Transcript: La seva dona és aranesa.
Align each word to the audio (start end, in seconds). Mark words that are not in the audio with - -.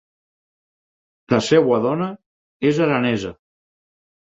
La 1.35 1.41
seva 1.49 1.79
dona 1.85 2.09
és 2.73 2.83
aranesa. 2.89 3.35